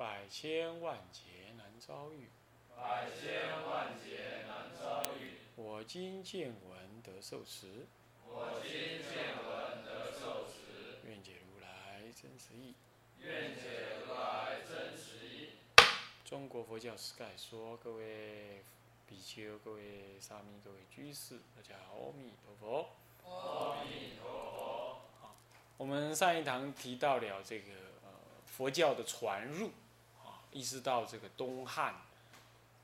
[0.00, 2.30] 百千万劫难遭遇。
[2.74, 5.32] 百千万劫难遭遇。
[5.56, 7.84] 我今见闻得受持，
[8.24, 12.74] 我今见闻得受持，愿解如来真实义。
[13.18, 15.50] 愿解如来真实义。
[16.24, 18.62] 中国佛教史概说，各位
[19.06, 22.88] 比丘、各位沙弥、各位居士，大家好，阿弥陀佛。
[23.30, 25.02] 阿弥陀佛。
[25.76, 27.72] 我们上一堂提到了这个
[28.02, 28.08] 呃
[28.46, 29.72] 佛教的传入啊，
[30.52, 31.94] 一直到这个东汉，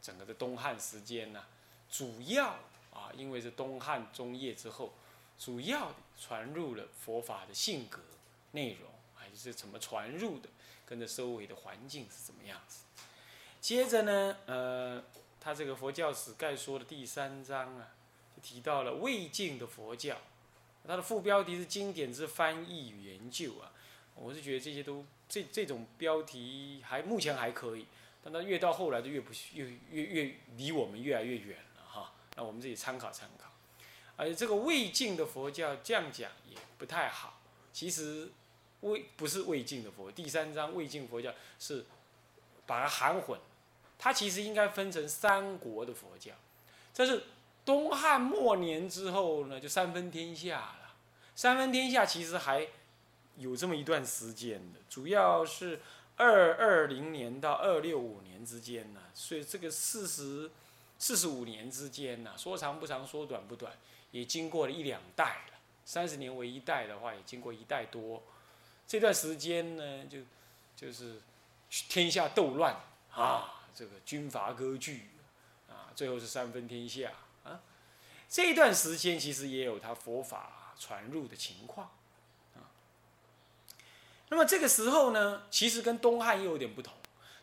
[0.01, 1.45] 整个的东汉时间呢、
[1.91, 2.59] 主要
[2.93, 4.93] 啊，因为是东汉中叶之后，
[5.39, 8.01] 主要传入了佛法的性格、
[8.53, 10.49] 内容，还是怎么传入的，
[10.85, 12.85] 跟着周围的环境是怎么样子。
[13.61, 15.03] 接着呢，呃，
[15.41, 17.89] 他这个佛教史概说的第三章啊，
[18.35, 20.17] 就提到了魏晋的佛教。
[20.89, 23.73] 它的副标题是“经典之翻译与研究”啊，
[24.17, 27.87] 我是觉得这些都这这种标题还目前还可以，
[28.25, 32.13] 但它越到后来就越不越越越离我们越来越远了哈。
[32.35, 33.51] 那我们自己参考参考。
[34.17, 37.41] 而且这个魏晋的佛教这样讲也不太好，
[37.73, 38.31] 其实
[38.81, 41.85] 魏不是魏晋的佛，第三章魏晋佛教是
[42.67, 43.39] 把它含混，
[43.99, 46.33] 它其实应该分成三国的佛教，
[46.93, 47.25] 这是。
[47.67, 50.95] 东汉末年之后呢，就三分天下了。
[51.35, 52.65] 三分天下其实还
[53.37, 55.81] 有这么一段时间的，主要是
[56.17, 60.51] 二二零年到二六五年之间呢，所以这个四十
[60.99, 63.73] 四十五年之间呢，说长不长，说短不短，
[64.11, 65.59] 也经过了一两代了。
[65.85, 68.23] 三十年为一代的话，也经过一代多。
[68.89, 70.19] 这段时间呢，就
[70.75, 71.21] 就是
[71.69, 72.75] 天下斗乱
[73.13, 75.11] 啊，这个军阀割据
[75.69, 77.13] 啊，最后是三分天下
[77.45, 77.61] 啊。
[78.29, 81.91] 这一段时间其实也有他佛法传入的情况，
[84.29, 86.93] 那么这个时候呢，其实跟东汉又有点不同。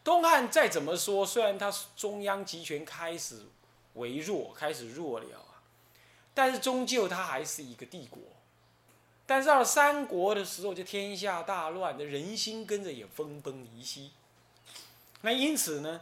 [0.03, 3.43] 东汉再怎么说，虽然它中央集权开始
[3.93, 5.63] 微弱，开始弱了啊，
[6.33, 8.21] 但是终究它还是一个帝国。
[9.25, 14.11] 但是到了三国的时候，就天下大乱，的人心跟着也分崩离析。
[15.21, 16.01] 那因此呢，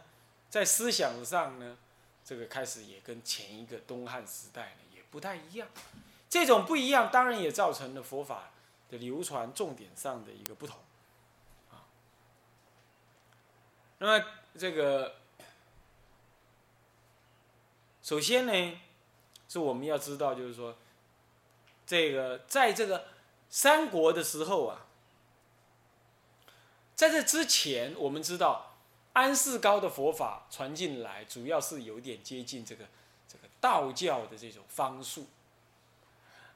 [0.50, 1.76] 在思想上呢。
[2.24, 5.66] 这个开始也跟前一个东汉时代呢也不太一样，
[6.30, 8.52] 这种不一样当然也造成了佛法
[8.92, 10.76] 的流传重点上的一个不同，
[11.70, 11.82] 啊，
[13.98, 14.24] 那么
[14.56, 15.16] 这个
[18.02, 18.80] 首先呢，
[19.48, 20.76] 是我们要知道，就是说，
[21.86, 23.06] 这个在这个
[23.48, 24.86] 三国的时候啊，
[26.94, 28.68] 在这之前，我们知道。
[29.14, 32.86] 安世高的佛法传进来，主要是有点接近这个
[33.28, 35.26] 这个道教的这种方术。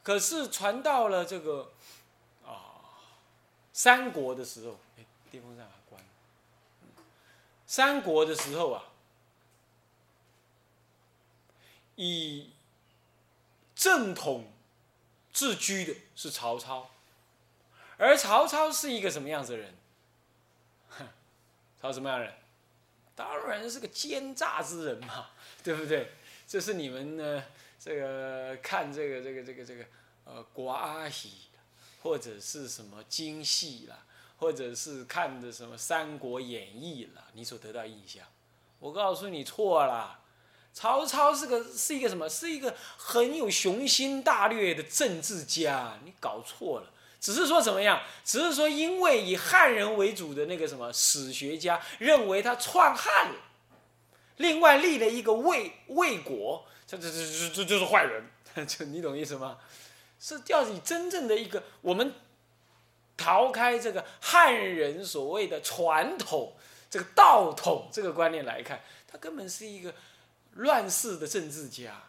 [0.02, 1.74] 可是传到了这个
[3.76, 6.02] 三国的时候，哎，电风扇还关。
[7.66, 8.82] 三国的时候啊，
[11.94, 12.52] 以
[13.74, 14.50] 正统
[15.30, 16.90] 自居的是曹操，
[17.98, 19.74] 而曹操是一个什么样子的人？
[21.78, 22.34] 曹什么样的人？
[23.14, 25.28] 当然是个奸诈之人嘛，
[25.62, 26.12] 对不对？
[26.48, 27.44] 这是你们呢，
[27.78, 29.84] 这个看这个这个这个这个
[30.24, 31.50] 呃国阿喜，
[32.06, 33.98] 或者是什么京戏啦，
[34.36, 38.24] 或者是看的什么《三国演义》啦，你所得到印象。
[38.78, 40.20] 我告诉你错了，
[40.72, 42.28] 曹操是个是一个什么？
[42.28, 46.92] 是一个很有雄心大略的政治家，你搞错了。
[47.20, 48.00] 只是说怎么样？
[48.24, 53.40] 只是说，因为以汉人为主的那个什么史学家认为他篡汉了，
[54.36, 58.30] 另外立了一个魏魏国，这这这这这就是坏人，
[58.64, 59.58] 这你懂意思吗？
[60.18, 62.12] 是要以真正的一个我们
[63.16, 66.54] 逃开这个汉人所谓的传统
[66.90, 69.94] 这个道统这个观念来看，他根本是一个
[70.54, 72.02] 乱世的政治家。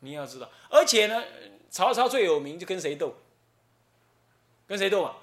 [0.00, 1.22] 你要知道，而且呢，
[1.70, 3.14] 曹操最有名就跟谁斗？
[4.66, 5.16] 跟谁斗啊？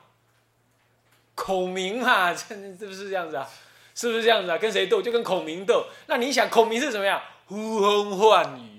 [1.36, 3.50] 孔明嘛，这是不是这样子啊？
[3.94, 4.58] 是不是这样子啊？
[4.58, 5.88] 跟谁斗就跟孔明斗。
[6.08, 7.22] 那你想，孔明是怎么样？
[7.48, 8.79] 呼风唤雨，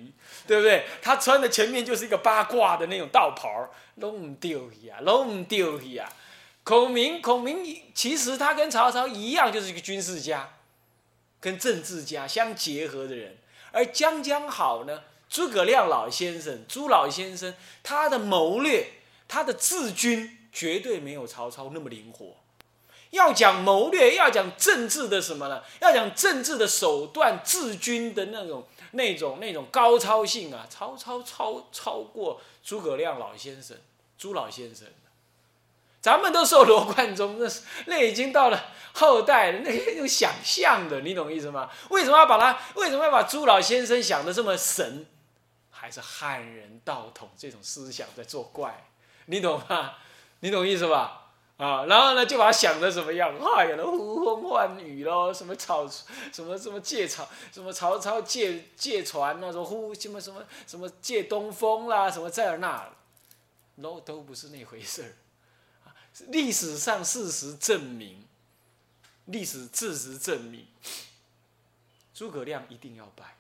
[0.50, 0.84] 对不对？
[1.00, 6.12] 他穿的前面就是一个八卦的那种道袍，拢唔丢呀，拢唔丢呀。
[6.64, 10.54] 孔明，孔明其实他跟曹操一样，就是一个军事家，
[11.38, 13.36] 跟政治家相结合的人。
[13.70, 17.54] 而将将好呢，诸葛亮老先生，朱老先生，
[17.84, 18.88] 他的谋略，
[19.28, 22.34] 他的治军绝对没有曹操那么灵活。
[23.10, 25.62] 要讲谋略，要讲政治的什么呢？
[25.80, 30.66] 要讲政治的手段，治军的那种、那种、那种高超性啊！
[30.68, 33.76] 曹操超超过诸葛亮老先生、
[34.18, 34.88] 朱老先生。
[36.00, 41.70] 咱们都受罗贯中，那是那已经到了后代那那种想象的，你懂意思吗？
[41.90, 42.58] 为什么要把他？
[42.74, 45.06] 为什么要把朱老先生想的这么神？
[45.70, 48.86] 还是汉人道统这种思想在作怪，
[49.26, 49.94] 你懂吗？
[50.40, 51.19] 你懂意思吧？
[51.60, 53.36] 啊，然后呢，就把他想的什么样？
[53.38, 55.86] 哎呀，呼风唤雨喽，什么草，
[56.32, 62.90] 什么什么借草，什么曹操借借船那种呼什么什么什么借东风啦，什么这那
[63.74, 65.12] ，no 都不是那回事儿。
[66.28, 68.24] 历史上事实证明，
[69.26, 70.66] 历史事实证明，
[72.14, 73.36] 诸葛亮一定要败，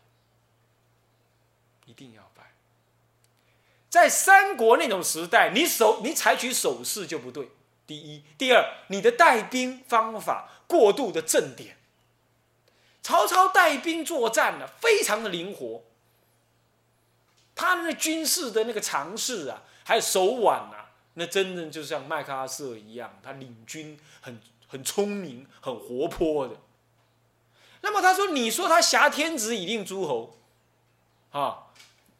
[1.86, 2.52] 一定要败。
[3.88, 7.48] 在三国那种时代，你手你采取守势就不对。
[7.90, 11.76] 第一，第二，你的带兵方法过度的正点。
[13.02, 15.82] 曹操带兵作战呢，非常的灵活。
[17.56, 26.54] 他那军事的那个常识啊，还有手腕啊，那真正就像麦克阿瑟一样，他领军很很聪明、很活泼的。
[27.80, 30.38] 那么他说：“你说他挟天子以令诸侯，
[31.32, 31.66] 啊？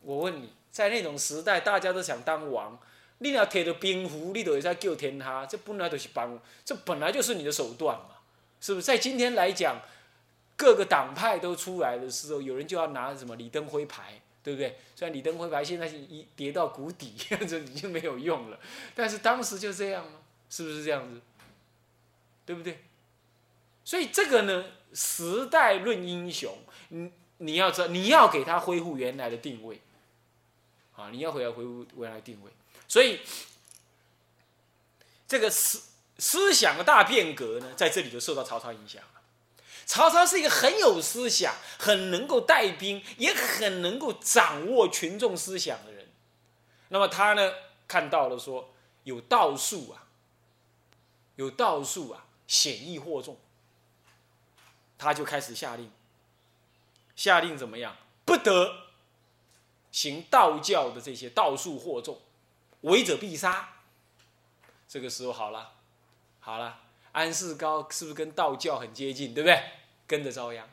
[0.00, 2.76] 我问你，在那种时代，大家都想当王。”
[3.22, 8.16] 你要摕着兵符，你就会在救天下，这本来就是帮，这本来就是你的手段嘛，
[8.60, 8.86] 是不是？
[8.86, 9.78] 在今天来讲，
[10.56, 14.78] 各个党派都出来的时候，有人就要拿什么李登辉牌，对不对？
[14.96, 17.14] 虽然李登辉牌现在一跌到谷底，
[17.46, 18.58] 这已经没有用了，
[18.94, 20.18] 但是当时就这样吗？
[20.48, 21.20] 是不是这样子？
[22.46, 22.78] 对不对？
[23.84, 24.64] 所以这个呢，
[24.94, 26.56] 时代论英雄，
[26.88, 29.78] 你你要知道，你要给他恢复原来的定位，
[30.96, 32.50] 啊，你要回来恢复原来定位。
[32.90, 33.20] 所以，
[35.28, 35.80] 这个思
[36.18, 39.22] 思想的大变革呢，在这里就受到曹操影响了。
[39.86, 46.08] 曹操是一个很有思想、很能够带兵、也很能够掌握群众思想的人。
[46.88, 47.52] 那么他呢，
[47.86, 50.08] 看到了说有道术啊，
[51.36, 53.38] 有道术啊，显易惑众，
[54.98, 55.92] 他就开始下令，
[57.14, 57.96] 下令怎么样？
[58.24, 58.86] 不得
[59.92, 62.20] 行道教的这些道术惑众。
[62.82, 63.70] 违者必杀。
[64.88, 65.72] 这个时候好了，
[66.40, 66.80] 好了，
[67.12, 69.62] 安世高是不是跟道教很接近，对不对？
[70.06, 70.68] 跟着遭殃。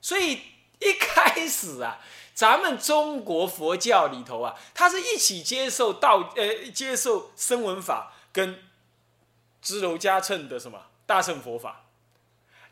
[0.00, 0.42] 所以
[0.78, 1.98] 一开始啊，
[2.34, 8.62] 咱们中国佛教里头啊，他是一起接受道呃，接受声闻法跟
[9.60, 11.86] 支楼加乘的什么大乘佛法，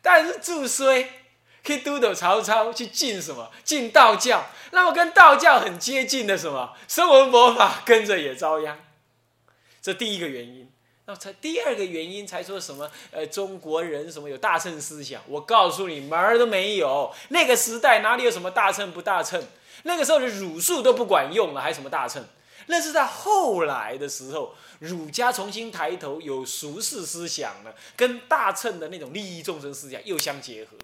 [0.00, 1.24] 但是祝衰。
[1.68, 3.50] 去督导曹操去进什么？
[3.62, 6.74] 进道教，那么跟道教很接近的什么？
[6.88, 8.80] 声闻佛法跟着也遭殃。
[9.82, 10.66] 这第一个原因。
[11.04, 12.90] 那才第二个原因才说什么？
[13.10, 15.20] 呃，中国人什么有大乘思想？
[15.26, 17.12] 我告诉你，门儿都没有。
[17.28, 19.42] 那个时代哪里有什么大乘不大乘？
[19.82, 22.24] 那个时候的儒术都不管用了，还什么大乘？
[22.66, 30.76] 那是在后来的时候，儒家重新抬头，有俗世思想了，跟大乘的那种利益众生思想又相结合。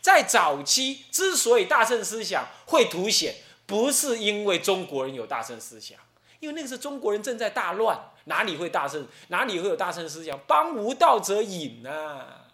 [0.00, 3.34] 在早期，之所以大乘思想会凸显，
[3.66, 5.98] 不是因为中国人有大乘思想，
[6.40, 9.06] 因为那个时候中国人正在大乱，哪里会大乘？
[9.28, 10.38] 哪里会有大乘思想？
[10.46, 12.46] 帮无道者隐啊！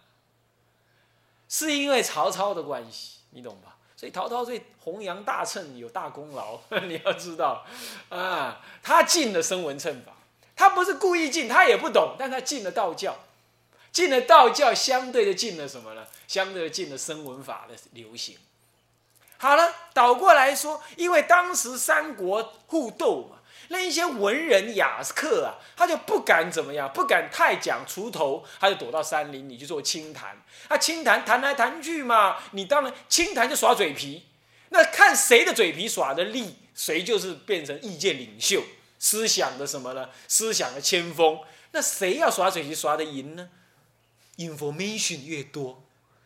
[1.49, 3.77] 是因为曹操的关系，你懂吧？
[3.95, 7.65] 所以曹操对弘扬大乘有大功劳， 你要知道
[8.09, 10.11] 啊，他进了声闻乘法，
[10.55, 13.17] 他不是故意进，他也不懂，但他进了道教。
[13.97, 16.05] 进了道教，相对的进了什么呢？
[16.27, 18.37] 相对的进了声闻法的流行。
[19.37, 23.37] 好了，倒过来说，因为当时三国互斗嘛，
[23.69, 30.37] 那一些文人雅客啊，他就不敢怎么样，不敢太讲锄头，他就躲到山林里去做清谈。
[30.67, 34.27] 啊，清谈谈来谈去嘛，你当然清谈就耍嘴皮，
[34.69, 38.61] 那看谁的嘴皮耍的利，谁就是变成意见领袖、
[38.99, 40.09] 思想的什么呢？
[40.27, 41.39] 思想的先锋。
[41.71, 43.49] 那谁要耍嘴皮耍的赢呢
[44.37, 45.83] ？information 越多，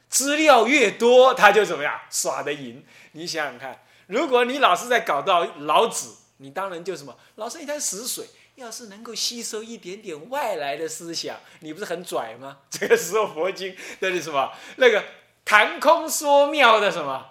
[0.10, 2.86] 资料越多，他就怎么样耍的赢？
[3.14, 8.26] 你想想看，如果你老是在搞到老子，你当然就什么，老是一滩死水。
[8.56, 12.58] 要是能够吸收一点点外来的思想，你不是很拽吗？
[12.70, 14.52] 这个时候佛经那是什么？
[14.76, 15.04] 那个
[15.46, 17.28] 谈空说妙的什么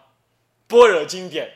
[0.66, 1.52] 般若经典，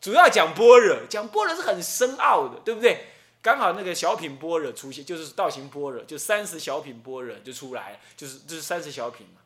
[0.00, 3.06] 主要讲般若，讲般若是很深奥的，对不对？
[3.40, 9.40] 刚好那个小品般若出现，就是道行般若，就三十小品般若就出来，就是就是三十小品嘛。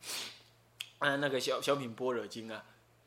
[1.00, 2.64] 嗯，那个小小品般若经啊，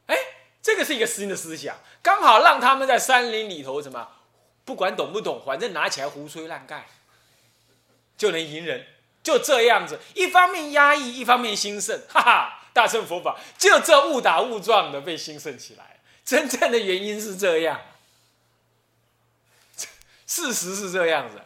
[0.07, 0.15] 哎，
[0.61, 4.07] 这个是一个新的思想，刚好让他们在山林里头什么，
[4.63, 6.87] 不管懂不懂，反正拿起来胡吹乱盖，
[8.17, 8.85] 就能赢人，
[9.23, 17.79] 就这样子，一方面压抑，一方面兴盛，哈哈，大乘佛法就这误打误撞的被兴盛起来，真正的原因是这样，
[20.25, 21.41] 事实是这样子。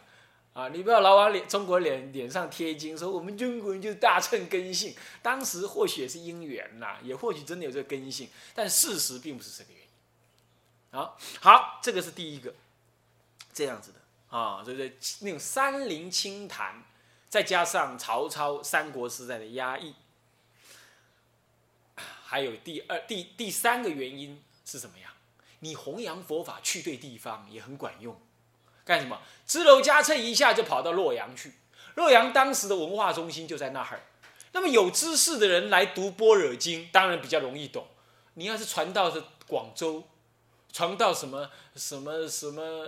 [0.52, 4.94] 啊，你不要老往脸中国脸脸上贴金，说我们中国人就是大乘根性。
[5.22, 9.88] 当时或许也是因缘呐，也或许真的有这个根性，但事实并不是这个原因。
[10.90, 12.52] 好，好，这个是第一个，
[13.54, 16.82] 这样子的啊，就是那种山林清谈，
[17.28, 19.94] 再加上曹操三国时代的压抑，
[22.24, 25.14] 还有第二、第第三个原因是什么呀？
[25.60, 28.20] 你弘扬佛法去对地方也很管用。
[28.90, 29.16] 干什么？
[29.46, 31.52] 支娄迦谶一下就跑到洛阳去。
[31.94, 34.00] 洛阳当时的文化中心就在那儿。
[34.50, 37.86] 那么有知识的人来读《般若经》，当然比较容易懂。
[38.34, 40.02] 你要是传到是广州，
[40.72, 42.84] 传到什么什么什么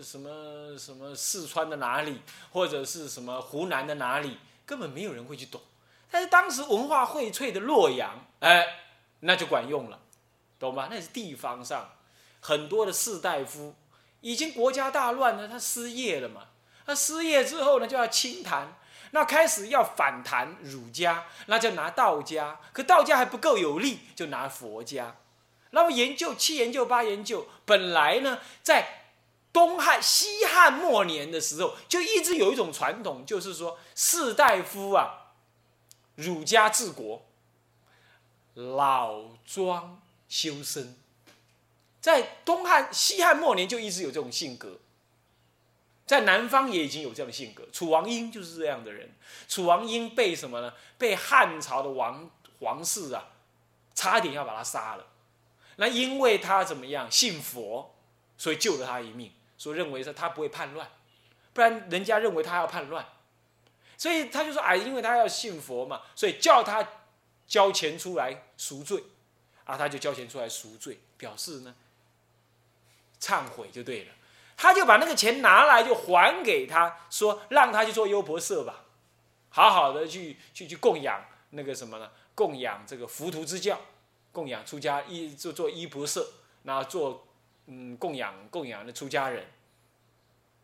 [0.00, 2.20] 什么什么四川的哪里，
[2.52, 5.60] 或者是什么湖南的哪里，根本没有人会去懂。
[6.08, 8.64] 但是当时文化荟萃的洛阳，哎，
[9.18, 9.98] 那就管用了，
[10.60, 10.86] 懂吗？
[10.88, 11.90] 那是地方上
[12.38, 13.74] 很多的士大夫。
[14.20, 16.42] 已经国家大乱了，他失业了嘛？
[16.84, 18.76] 他失业之后呢，就要清谈，
[19.10, 25.16] 那开始要反弹儒家，那就拿道家，可道家还不够有力，就拿佛家。
[25.70, 29.02] 那么研究七研究八研究，本来呢，在
[29.52, 35.32] 东汉、西汉末年的时候，就一直有一种传统，就是说士大夫啊，
[36.14, 37.26] 儒家治国，
[38.54, 40.96] 老庄修身。
[42.06, 44.78] 在东汉、西汉末年就一直有这种性格，
[46.06, 47.66] 在南方也已经有这样的性格。
[47.72, 49.12] 楚王英就是这样的人。
[49.48, 50.72] 楚王英被什么呢？
[50.98, 53.30] 被汉朝的王皇室啊，
[53.92, 55.08] 差点要把他杀了。
[55.78, 57.96] 那因为他怎么样信佛，
[58.38, 59.32] 所以救了他一命。
[59.58, 60.88] 所以认为说他不会叛乱，
[61.52, 63.04] 不然人家认为他要叛乱，
[63.98, 66.88] 所以他就说哎，因为他要信佛嘛，所以叫他
[67.48, 69.02] 交钱出来赎罪，
[69.64, 71.74] 啊，他就交钱出来赎罪，表示呢。
[73.26, 74.12] 忏悔就对了，
[74.56, 78.84] 他就把那个钱拿来就还给他，说让他去做优婆塞吧，
[79.48, 82.08] 好好的去去去供养那个什么呢？
[82.36, 83.80] 供养这个浮屠之教，
[84.30, 86.24] 供养出家一做做衣婆塞，
[86.62, 87.26] 然后做
[87.66, 89.44] 嗯供养供养的出家人，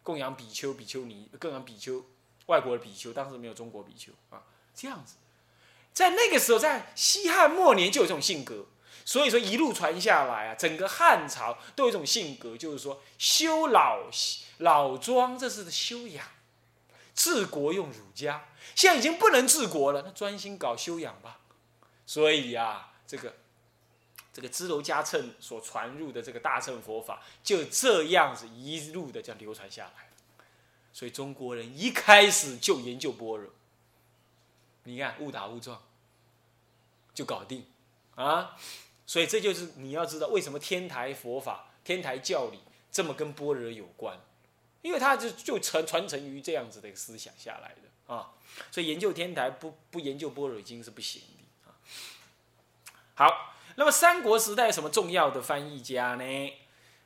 [0.04, 2.04] 供养比丘比丘尼，供养比丘
[2.46, 5.16] 外国的比丘，当时没有中国比丘啊，这样子，
[5.92, 8.66] 在那个时候，在西汉末年就有这种性格。
[9.04, 14.08] 所以说一路传下来啊，整个汉朝都有一种性格，就是说修老
[14.58, 16.24] 老庄，这是修养；
[17.14, 18.48] 治国用儒家。
[18.74, 21.40] 现在已经不能治国了，那专心搞修养吧。
[22.06, 23.34] 所以呀，这个
[24.32, 30.08] 这个支娄迦谶所传入的这个大乘佛法，就这样子一路的这样流传下来。
[30.92, 33.50] 所以中国人一开始就研究般若，
[34.84, 35.82] 你看误打误撞
[37.12, 37.66] 就搞定
[38.14, 38.56] 啊。
[39.12, 42.58] 所以这就是你要知道为什么天台佛法、天台教理
[42.90, 44.18] 这么跟般若有关，
[44.80, 48.32] 因为它就就传传承于这样子的一个思想下来的啊。
[48.70, 51.76] 所以研究天台不不研究般若经是不行的啊。
[53.12, 56.24] 好，那么三国时代什么重要的翻译家呢？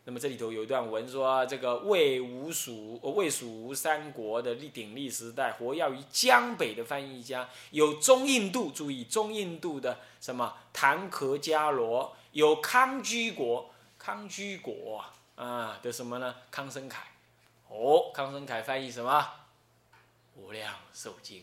[0.09, 16.37] 那么这里头有一段文说，这个魏吴蜀魏蜀吴三国的历鼎立时代，活跃于江北的翻译家有中印度，注意中印度的什么唐可迦罗，有康居国，康居国啊的什么呢？
[16.53, 17.03] 康生凯，
[17.69, 19.29] 哦，康生凯翻译什么？
[20.37, 21.43] 无量寿经。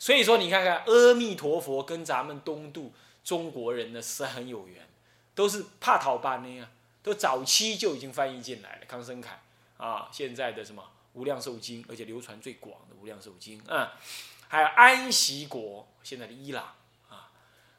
[0.00, 2.92] 所以说，你看看阿弥陀佛跟咱们东渡
[3.22, 4.88] 中国人呢是很有缘，
[5.36, 6.68] 都是怕讨班的呀。
[7.02, 9.42] 都早期就已经翻译进来了，康生凯
[9.76, 10.82] 啊，现在的什么
[11.14, 13.94] 《无量寿经》，而且流传最广的《无量寿经》啊，
[14.46, 16.76] 还有安息国，现在的伊朗
[17.08, 17.30] 啊，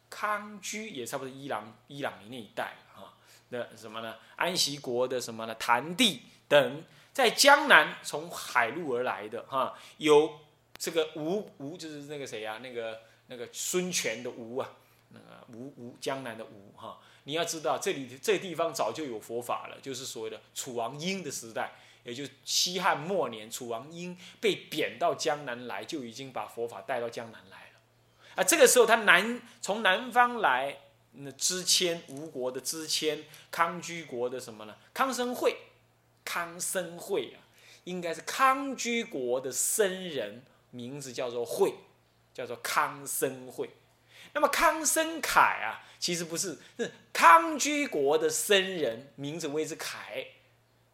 [0.10, 3.15] 康居也差不多伊朗伊朗的那一带啊，
[3.48, 4.18] 那什么呢？
[4.36, 5.56] 安息国的什么呢？
[5.56, 10.42] 谭地等在江南从海路而来的哈，有
[10.77, 12.58] 这个吴吴就是那个谁呀？
[12.58, 14.70] 那个那个孙权的吴啊，
[15.12, 17.00] 那个吴吴江南的吴哈。
[17.25, 21.72] 你要知道，这里这地方早就有佛法了，就是所谓的楚王英的时代，
[22.03, 27.80] 也就西汉末年，楚王英被贬到江南来，就已经把佛法带到江南来了。
[28.36, 30.80] 啊，这个时候他南从南方来，
[31.13, 34.75] 那支迁吴国的支迁，康居国的什么呢？
[34.94, 35.56] 康生会，
[36.25, 37.39] 康生会啊，
[37.86, 41.75] 应该是康居国的僧人，名字叫做慧，
[42.34, 43.70] 叫做康僧会。
[44.34, 50.25] 那么康僧凯啊，其实不是，是康居国的僧人，名字谓之凯，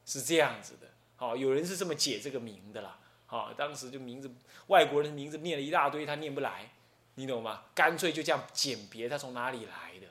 [0.06, 0.88] 是这样子的。
[1.16, 3.00] 好，有人是这么解这个名的啦。
[3.26, 4.30] 好，当时就名字
[4.68, 6.72] 外国人名字念了一大堆，他念不来，
[7.16, 7.64] 你懂吗？
[7.74, 10.08] 干脆就这样简别他从哪里来的，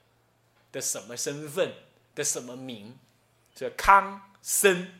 [0.72, 1.72] 的什么身份
[2.14, 2.98] 的什么名，
[3.54, 4.92] 这康僧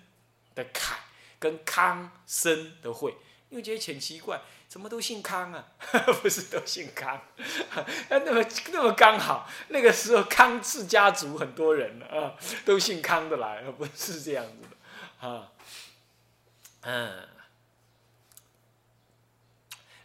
[0.55, 0.97] 的凯
[1.39, 3.15] 跟康僧的慧，
[3.51, 5.65] 因为觉得很奇怪，怎么都姓康啊？
[6.21, 7.21] 不是都姓康？
[8.11, 15.53] 那 么那么刚好，那个时候康氏家族很多人啊，都姓康的来，不是这样子的啊，
[16.83, 17.29] 嗯。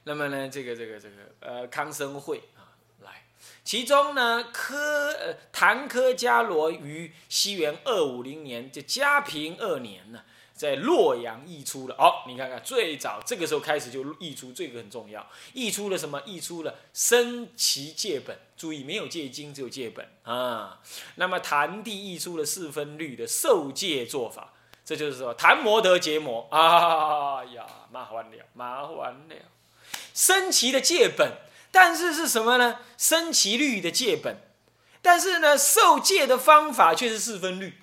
[0.05, 3.23] 那么呢，这个这个这个呃，康生会啊，来，
[3.63, 10.25] 其中呢，科呃谭科迦罗于西元二五零年，就嘉平二年呢，
[10.63, 11.95] 在洛阳译出了。
[11.95, 16.21] 哦，你看看，最早这个时候开始就译出，这个很重要，译出了什么？
[16.25, 18.39] 译出了升旗戒本。
[18.55, 20.79] 注意，没有戒经，只有戒本啊。
[21.15, 24.53] 那么坛地译出了四分律的受戒做法，
[24.85, 29.35] 这就是说坛摩得结魔啊呀，麻烦了，麻烦了。
[30.13, 31.33] 升旗的戒本，
[31.73, 32.79] 但是是什么呢？
[32.97, 34.37] 升旗律的戒本，
[35.01, 37.73] 但是呢，受戒的方法却是四分律。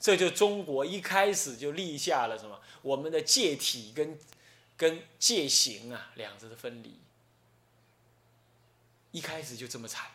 [0.00, 2.58] 这就中国一开始就立下了什么？
[2.82, 4.18] 我们的戒体跟
[4.76, 6.94] 跟戒行啊，两者的分离。
[9.12, 10.06] 一开始就这么惨。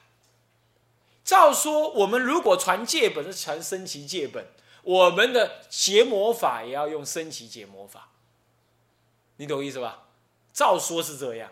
[1.24, 4.48] 照说，我们如果传戒本是传升旗戒本，
[4.84, 8.10] 我们的结魔法也要用升旗结魔法。
[9.38, 10.08] 你懂意思吧？
[10.54, 11.52] 照说是这样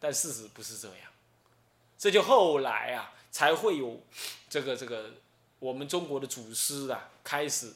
[0.00, 1.12] 但事实不是这样，
[1.98, 4.00] 这就后来啊才会有
[4.48, 5.10] 这个这个
[5.60, 7.72] 我们中国的祖师啊开始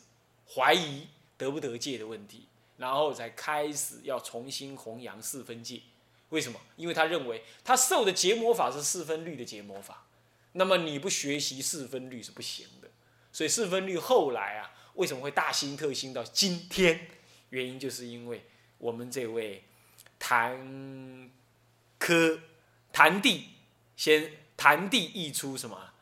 [0.54, 1.06] 怀疑
[1.38, 2.48] 得不得戒的问题，
[2.78, 5.82] 然后才开始要重新弘扬四分戒。
[6.30, 6.58] 为什么？
[6.76, 10.06] 因为他认为他受的结魔法是四分律的结魔法，
[10.54, 12.90] 那么你不学习四分律是不行的。
[13.30, 17.08] 所以四分律后来啊为什么会大兴特兴到今天？
[17.50, 18.44] 原因就是因为
[18.78, 19.62] 我们这位。
[20.16, 21.30] 谭
[21.98, 22.40] 科
[22.90, 23.48] 谭帝
[23.94, 25.92] 先谭帝译出什么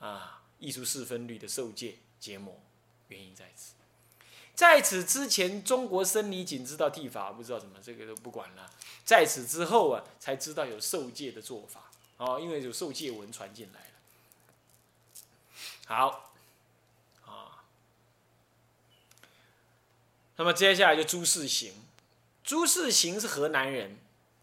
[0.00, 0.39] 啊？
[0.60, 2.60] 艺术四分律的受戒结魔，
[3.08, 3.72] 原因在此。
[4.54, 8.70] 在此之前，中国僧尼仅知道剃法，不知道什么，这个都不管了。
[9.04, 13.86] 在此之后啊，才知道有受戒的做法哦，因为有受戒文传进来了。
[15.86, 16.32] 好，
[17.24, 17.64] 啊，
[20.36, 21.72] 那么接下来就诸事行。
[22.44, 23.96] 朱世行是河南人，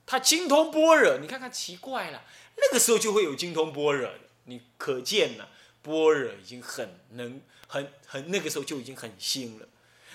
[0.06, 1.20] 他精通般若。
[1.20, 2.24] 你看看奇怪了，
[2.56, 4.12] 那个时候就会有精通般若，
[4.46, 5.50] 你可见了，
[5.88, 9.66] 般若已经很能、很、很那个时候就已经很新了。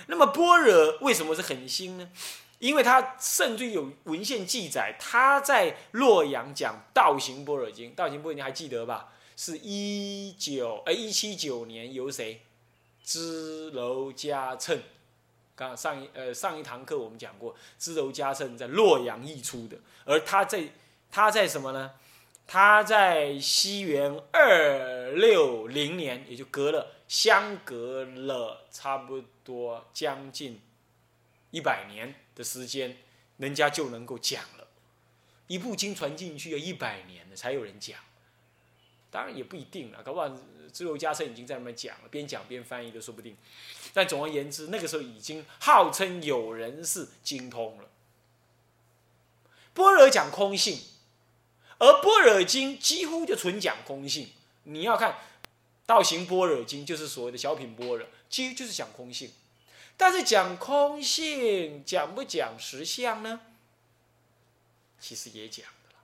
[0.06, 2.08] 那么般若为什么是很新呢？
[2.58, 9.12] 因为他甚至有文献记载，他在洛阳讲《道行般若经》，《道行般若经》还记得吧？
[9.36, 12.42] 是一九呃一七九年由谁？
[13.02, 14.78] 支娄迦谶。
[15.56, 20.68] 刚上一呃上一堂课我们讲过，支娄迦谶在洛阳译出的，而他在
[21.10, 21.90] 他在什么呢？
[22.46, 30.60] 他在西元二六零年，也就隔了相隔了差不多将近
[31.50, 32.98] 一百年的时间，
[33.38, 34.66] 人家就能够讲了。
[35.46, 37.98] 一部经传进去要一百年了才有人讲，
[39.10, 40.28] 当然也不一定了，搞不好
[40.72, 43.36] 支娄迦谶已经在那边讲了，边讲边翻译都说不定。
[43.92, 47.88] 但总而言之，那个时候已经号称有人是精通了。
[49.74, 50.78] 般若讲空性，
[51.82, 54.30] 而般若经几乎就纯讲空性。
[54.62, 55.10] 你要看
[55.84, 59.32] 《道行般若经》，就是所谓的小品般若，其实就是讲空性。
[59.96, 63.40] 但是讲空性，讲不讲实相呢？
[65.00, 66.00] 其实也讲的了，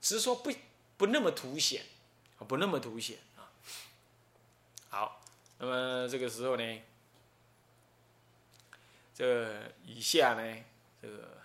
[0.00, 0.52] 只是说不
[0.96, 1.82] 不那么凸显，
[2.46, 3.50] 不那么凸显啊。
[4.90, 5.20] 好，
[5.58, 6.82] 那么这个时候呢？
[9.12, 10.56] 这以下呢，
[11.02, 11.38] 这个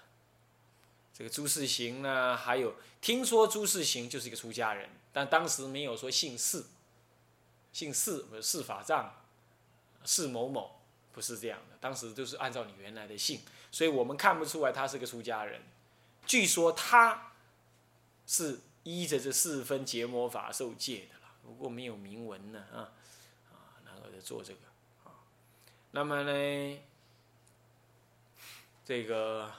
[1.14, 6.64] 这个朱世行呢，还有听说朱世行就是一个出家人，但当时没有说姓释，
[7.74, 9.14] 姓释不是释法藏，
[10.06, 10.80] 释某某
[11.12, 15.62] 不是这样的，当时都是按照你原来的姓，所以我们看不出来他是个出家人。
[16.26, 17.34] 据说他
[18.26, 22.90] 是依着这四分结魔法受戒的了，不过没有铭文呢啊
[23.52, 24.60] 啊，然后就做这个
[25.04, 25.12] 啊，
[25.92, 26.80] 那么呢？
[28.84, 29.52] 这个，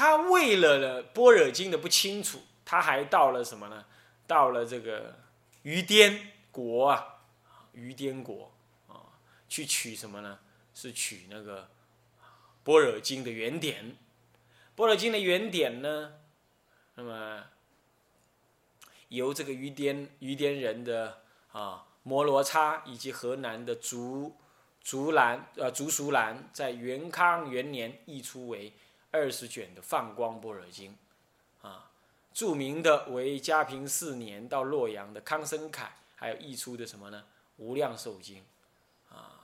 [0.00, 3.84] 他为了了般若经的不清楚，他还到了什么呢？
[4.26, 5.14] 到了这个
[5.60, 7.20] 于颠国啊，
[7.72, 8.50] 于颠国
[8.88, 9.12] 啊，
[9.46, 10.38] 去取什么呢？
[10.72, 11.68] 是取那个
[12.64, 13.94] 般若经的原点。
[14.74, 16.14] 般若经的原点呢，
[16.94, 17.44] 那么
[19.08, 21.20] 由这个于颠于颠人的
[21.52, 24.34] 啊摩罗叉以及河南的竹
[24.82, 28.72] 竹兰呃竹熟兰，在元康元年译出为
[29.10, 30.96] 二十卷的放光般若经
[31.62, 31.90] 啊，
[32.32, 37.24] 著名的为嘉平四年到洛阳的康生凯，还有译出的什么呢？
[37.56, 38.44] 无量寿经
[39.10, 39.40] 啊，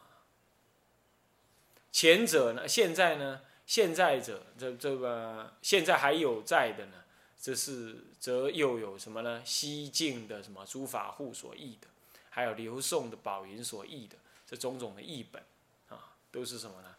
[1.92, 3.42] 前者呢，现在呢？
[3.66, 7.02] 现在者，这这个现在还有在的呢，
[7.40, 9.42] 这是则又有什么呢？
[9.44, 11.88] 西晋的什么诸法护所译的，
[12.30, 15.42] 还有刘宋的宝云所译的这种种的译本，
[15.88, 16.94] 啊，都是什么呢？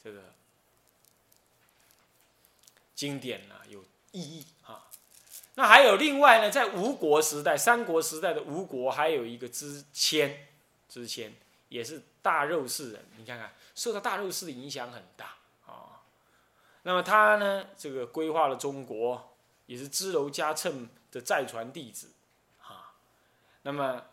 [0.00, 0.22] 这个
[3.02, 4.86] 经典呢有意义啊。
[5.56, 10.46] 那还有另外呢，在吴国时代、三国时代的吴国，还有一个支谦，
[10.88, 11.34] 支谦
[11.68, 15.34] 也是大肉士人，你看看受到大肉士的影响很大
[15.66, 15.98] 啊。
[16.84, 17.66] 那么他呢？
[17.76, 19.34] 这个规划了中国，
[19.66, 22.12] 也是支娄迦谶的再传弟子，
[22.62, 22.94] 啊，
[23.62, 24.04] 那么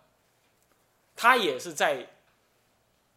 [1.16, 2.08] 他也是在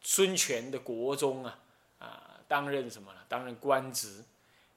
[0.03, 1.59] 孙权的国中啊
[1.99, 3.21] 啊担任什么呢？
[3.27, 4.23] 担任官职。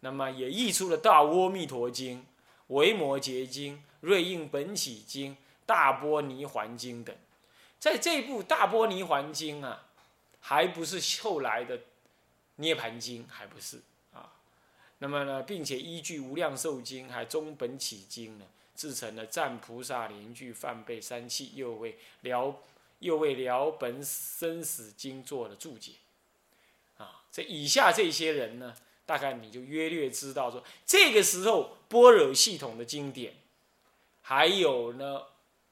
[0.05, 2.19] 那么也译出了《大阿弥陀经》
[2.67, 5.31] 《维摩诘经》《瑞应本起经》
[5.65, 7.15] 《大波尼环经》等。
[7.79, 9.87] 在这部《大波尼环经》啊，
[10.39, 11.79] 还不是后来的
[12.57, 13.81] 《涅盘经》，还不是
[14.13, 14.31] 啊。
[14.99, 22.61] 那么呢，并且依据《无量寿经》还《中本起经》呢，制成了赞菩萨连句梵备三器，又为辽
[22.99, 25.93] 又为辽本生死经做了注解。
[26.99, 33.35] 啊，这以下这些人呢，大概你就约略知道说，这个时候般若系统的经典，
[34.21, 35.21] 还有呢，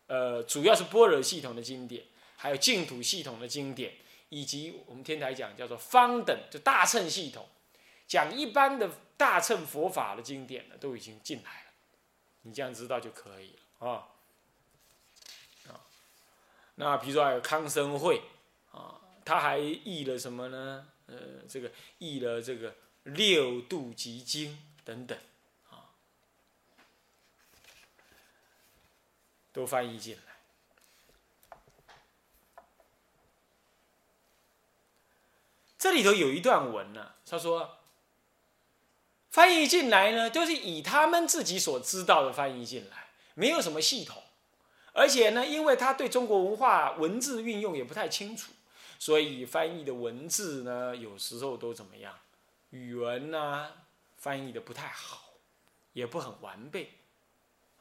[0.07, 2.05] 呃，主要是般若系统的经典，
[2.37, 3.93] 还有净土系统的经典，
[4.29, 7.47] 以及我们天台讲叫做方等，就大乘系统。
[8.05, 11.71] 讲一般的大乘佛法的经典呢，都已经进来了，
[12.43, 14.09] 你这样知道就可以了啊。
[15.69, 15.81] 啊，
[16.75, 18.21] 那比如说还有康生会
[18.71, 20.87] 啊，他还译了什么呢？
[21.07, 21.15] 呃，
[21.49, 25.17] 这个译了这个六度集经等等
[25.69, 25.91] 啊，
[29.51, 30.33] 都翻译进来。
[35.77, 37.77] 这里头有一段文呢，他说。
[39.29, 44.21] 翻译进来呢，都是以他们自己所知道的翻译进来，没有什么系统，
[44.91, 48.51] 而且呢，因为他对中国文化文字运用也不太清楚，
[48.99, 52.15] 所以翻译的文字呢，有时候都怎么样，
[52.73, 53.71] 语文呢
[54.17, 55.33] 翻译的不太好，
[55.93, 56.91] 也不很完备，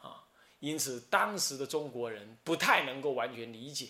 [0.01, 0.25] 啊，
[0.61, 3.89] 因此当时的中国人不太能够完全理解。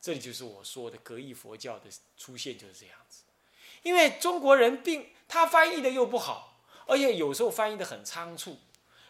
[0.00, 3.22] 这里就是我说的格义佛教的出现就是这样子，
[3.82, 5.06] 因为中国人并。
[5.32, 8.58] 他翻译的又不好，而且有时候翻译的很仓促。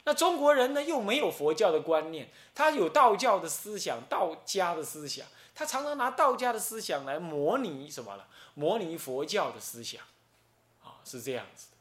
[0.05, 8.29] 那中国人呢，又没有佛教的观念，他有道教的思想、道家的思想，他常常拿道家的思想来模拟什么了？
[8.53, 10.05] 模拟佛教的思想，
[11.11, 11.77] 是这样子的。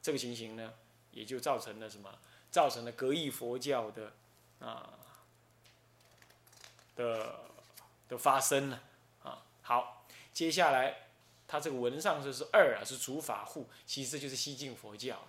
[0.00, 0.72] 这个情形呢，
[1.10, 2.10] 也就造成了什么？
[2.50, 4.12] 造成了格义佛教的
[4.60, 4.90] 啊
[6.96, 7.34] 的
[8.08, 8.82] 的发生了
[9.22, 9.42] 啊。
[9.62, 10.98] 好，接下来。
[11.48, 15.28] 他这个文上说是二啊，是主法护，其实就是西晋佛教了。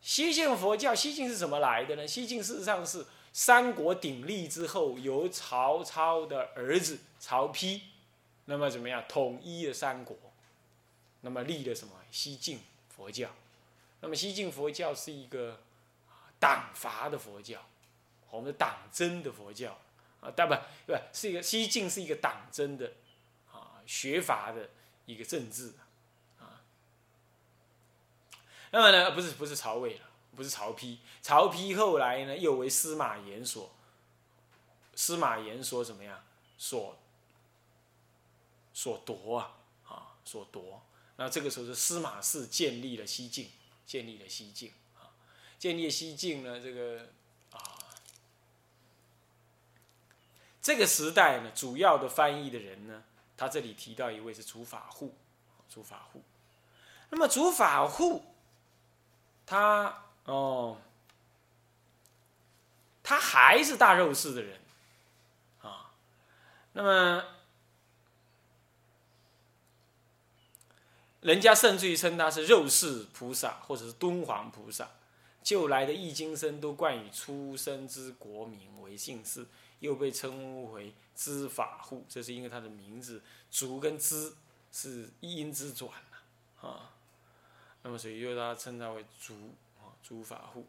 [0.00, 2.06] 西晋佛教，西晋是怎么来的呢？
[2.06, 7.80] 西晋事实上是三国鼎立之后，由曹操的儿子曹丕，
[8.44, 10.16] 那么怎么样统一了三国，
[11.22, 12.60] 那么立了什么西晋
[12.94, 13.30] 佛教？
[14.00, 15.60] 那么西晋佛教是一个
[16.38, 17.64] 党伐的佛教，
[18.30, 19.76] 我们的党争的佛教
[20.20, 20.54] 啊，但不
[20.86, 22.92] 不是一个西晋是一个党争的
[23.50, 24.68] 啊学法的。
[25.04, 25.72] 一个政治
[26.38, 26.62] 啊，
[28.70, 30.06] 那么呢，不是不是曹魏了，
[30.36, 33.68] 不是曹丕，曹丕后来呢，又为司马炎所，
[34.94, 36.24] 司马炎所怎么样？
[36.56, 36.96] 所
[38.72, 39.56] 所夺啊
[39.88, 40.80] 啊，所夺。
[41.22, 43.48] 那这个时候是司马氏建立了西晋，
[43.86, 45.06] 建立了西晋啊，
[45.56, 47.08] 建立西晋呢，这个
[47.52, 47.78] 啊，
[50.60, 53.04] 这个时代呢，主要的翻译的人呢。
[53.36, 55.14] 他这里提到一位是主法护，
[55.68, 56.22] 主法护。
[57.10, 58.24] 那么主法护，
[59.46, 60.80] 他哦，
[63.04, 64.60] 他还是大肉氏的人
[65.60, 65.92] 啊。
[66.72, 67.24] 那么
[71.22, 74.90] 人家甚至于称他是肉氏菩萨，或者是敦煌菩萨。
[75.42, 79.46] 旧来的易经生都冠以出生之国名为姓氏，
[79.80, 84.34] 又被称为知法护，这是因为他的名字“足”跟“知”
[84.70, 85.90] 是一音之转
[86.60, 86.92] 啊。
[87.82, 89.34] 那么所以又他称他为“足”
[89.82, 90.66] 啊，诸法护。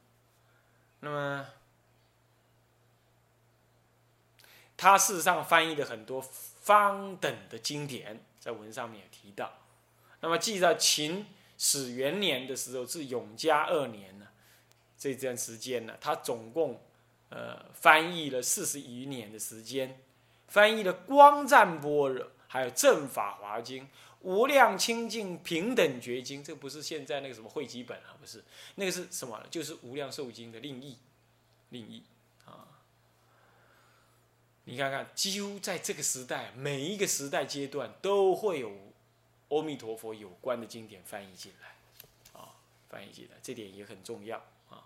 [1.01, 1.47] 那么
[4.75, 9.51] 他事实上翻译的很多方等的经典，在文上面也提到。
[10.23, 11.25] 那么记在秦
[11.57, 14.27] 始元年的时候，至永嘉二年呢，
[14.97, 16.81] 这段时间呢，他总共
[17.27, 19.99] 呃翻译了四十余年的时间，
[20.47, 22.09] 翻译了《光赞般若》，
[22.47, 23.83] 还有《正法华经》
[24.21, 28.41] 《无量清净平等觉经》，这不是现在那个什么汇集本啊，不是，
[28.75, 29.45] 那个是什么？
[29.51, 30.97] 就是《无量寿经》的另译，
[31.71, 32.01] 另译
[32.45, 32.79] 啊。
[34.63, 38.71] 你看看，几乎在这个时代，每一个时代阶段都会有
[39.53, 42.55] 阿弥陀佛有关的经典翻译进来，啊，
[42.89, 44.37] 翻译进来，这点也很重要
[44.69, 44.83] 啊。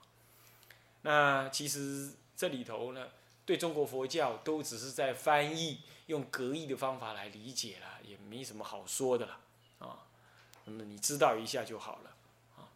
[1.01, 3.09] 那其实这里头呢，
[3.45, 9.39] 对中国佛教都只是在翻译，用隔译的方法来理解了，也没什么好说的了，
[9.79, 10.03] 啊。
[10.65, 12.15] 那么你知道一下就好了，
[12.57, 12.67] 啊。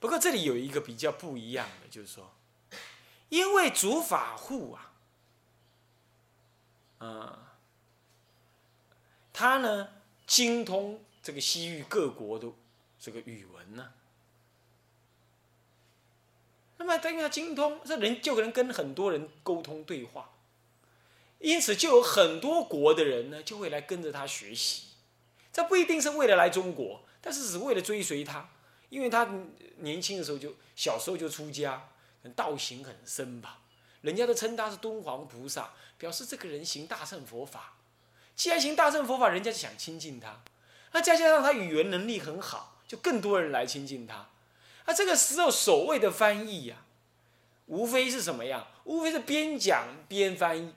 [0.00, 2.32] 不过这里有一个比较不一样的，就是说。
[3.30, 4.92] 因为主法护啊，
[7.00, 7.38] 嗯，
[9.38, 9.88] 他呢
[10.26, 12.48] 精通这个西域各国的
[12.98, 13.92] 这个语文呢，
[16.76, 20.32] 那么他因为他精通，这人就可能跟很多人沟通对话，
[21.38, 24.88] 因此就有很多国的人呢就会来跟着他学习，
[25.52, 28.50] 这不一定是为了来中国，但是只为了追随他，
[28.88, 29.32] 因为他
[29.76, 31.88] 年轻的时候就小时候就出家。
[32.34, 33.60] 道行很深吧，
[34.00, 37.77] 人家都称他是敦煌菩萨，表示这个人行大乘佛法。
[38.38, 40.40] 既然行大乘佛法，人家就想亲近他。
[40.92, 44.28] 那再加上他语言能力很好，就更多人来亲近他。
[44.86, 46.76] 那这个时候所谓的翻译呀，
[47.66, 48.68] 无非是什么样？
[48.84, 50.72] 无非是边讲边翻译。